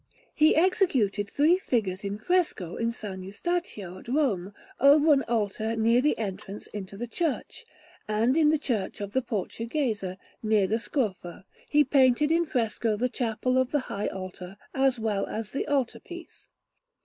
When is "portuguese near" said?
9.21-10.65